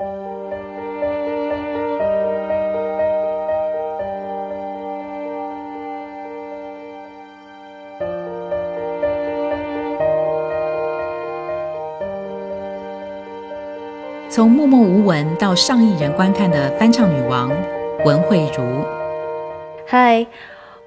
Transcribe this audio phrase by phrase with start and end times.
[0.00, 0.08] 从
[14.50, 17.52] 默默无闻到上亿人观看的翻唱女王
[18.06, 18.64] 文慧茹。
[19.86, 20.26] 嗨，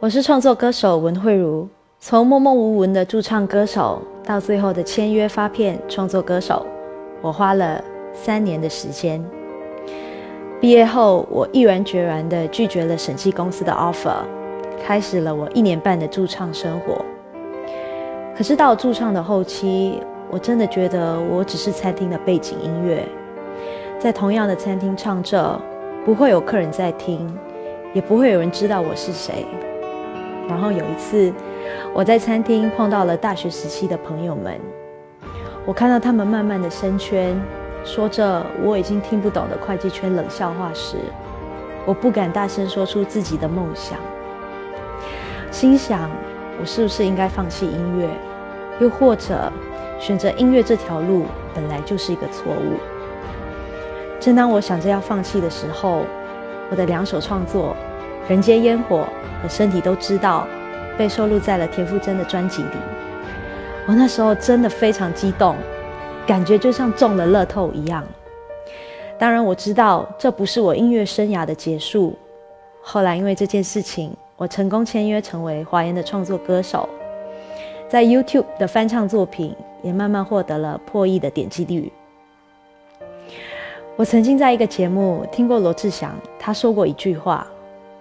[0.00, 1.68] 我是创作歌手文慧茹。
[2.00, 6.64] 从默默无闻的驻唱歌手到最后的签约发片创作歌手，
[7.20, 9.22] 我花了三年的时间。
[10.60, 14.14] 毕业后，我毅然决然地拒绝了审计公司的 offer，
[14.84, 17.04] 开始了我一年半的驻唱生活。
[18.36, 23.04] 可是到驻唱的后期，我真的觉得我只是餐厅的背景音乐。
[23.98, 25.60] 在同样的餐厅唱着，
[26.04, 27.28] 不会有客人在听，
[27.92, 29.44] 也不会有人知道我是谁。
[30.48, 31.32] 然后有一次，
[31.92, 34.58] 我在餐厅碰到了大学时期的朋友们，
[35.66, 37.40] 我看到他们慢慢的升圈，
[37.84, 40.96] 说着我已经听不懂的会计圈冷笑话时，
[41.84, 43.98] 我不敢大声说出自己的梦想，
[45.50, 46.08] 心想
[46.60, 48.08] 我是不是应该放弃音乐，
[48.78, 49.52] 又或者
[49.98, 52.78] 选择音乐这条路本来就是一个错误。
[54.20, 56.04] 正当我想着要放弃的时候，
[56.70, 57.74] 我的两首创作
[58.30, 58.98] 《人间烟火》
[59.42, 60.46] 和《身体都知道》
[60.96, 62.68] 被收录在了田馥甄的专辑里。
[63.88, 65.56] 我那时候真的非常激动，
[66.26, 68.04] 感觉就像中了乐透一样。
[69.18, 72.16] 当然，我知道这不是我音乐生涯的结束。
[72.80, 76.88] 后来因为这件事情，我成功签约成为华研的创作歌手，
[77.88, 81.92] 在 YouTube 的翻唱作品也慢慢获得了破亿的点击率。
[83.94, 87.46] 我曾经在一个节目听过罗志祥，他说过一句话，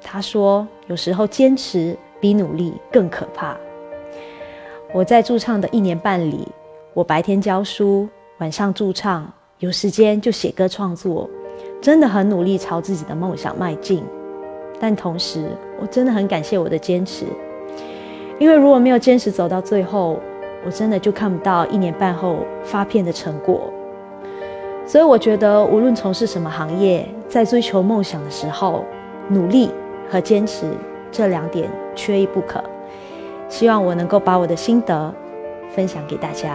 [0.00, 3.56] 他说：“有时候坚持比努力更可怕。”
[4.94, 6.48] 我在驻唱的一年半里，
[6.94, 8.06] 我白天教书，
[8.38, 9.26] 晚上驻唱，
[9.60, 11.28] 有时间就写歌创作，
[11.80, 14.04] 真的很努力朝自己的梦想迈进。
[14.78, 15.48] 但同时，
[15.80, 17.24] 我真的很感谢我的坚持，
[18.38, 20.18] 因为如果没有坚持走到最后，
[20.66, 23.72] 我真的就看不到一年半后发片的成果。
[24.86, 28.84] 所以我觉得，无论从事什么行业，在追求梦想的时候，
[29.28, 29.70] 努力
[30.10, 30.66] 和坚持
[31.10, 32.62] 这两点缺一不可。
[33.48, 35.14] 希望我能够把我的心得
[35.74, 36.54] 分享给大家。